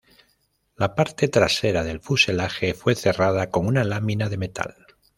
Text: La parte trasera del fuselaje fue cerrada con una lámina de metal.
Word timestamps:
La 0.77 0.95
parte 0.95 1.27
trasera 1.27 1.83
del 1.83 1.99
fuselaje 1.99 2.73
fue 2.73 2.95
cerrada 2.95 3.51
con 3.51 3.67
una 3.67 3.83
lámina 3.83 4.29
de 4.29 4.37
metal. 4.39 4.75